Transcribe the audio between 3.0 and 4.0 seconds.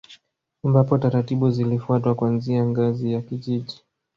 ya kijiji